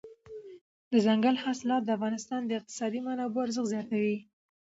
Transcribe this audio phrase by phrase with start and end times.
[0.91, 4.17] دځنګل حاصلات د افغانستان د اقتصادي منابعو ارزښت زیاتوي.